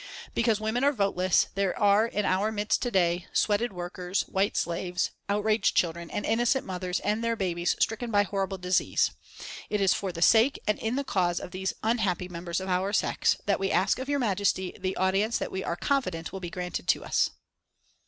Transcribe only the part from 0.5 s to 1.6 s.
women are voteless,